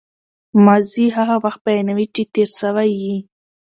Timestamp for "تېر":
2.33-2.49